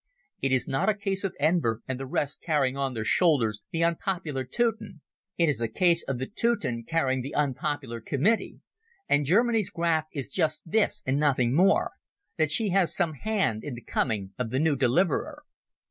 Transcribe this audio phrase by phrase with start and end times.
[0.41, 3.83] It is not a case of Enver and the rest carrying on their shoulders the
[3.83, 5.01] unpopular Teuton;
[5.37, 8.61] it is a case of the Teuton carrying the unpopular Committee.
[9.07, 13.81] And Germany's graft is just this and nothing more—that she has some hand in the
[13.83, 15.43] coming of the new deliverer.